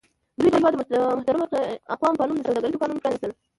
[0.37, 1.45] دوی د هېواد د محترمو
[1.93, 3.31] اقوامو په نوم د سوداګرۍ دوکانونه پرانیستل.